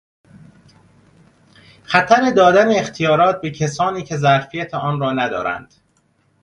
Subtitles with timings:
[1.83, 5.73] خطر دادن اختیارات به کسانی که ظرفیت آن را ندارند.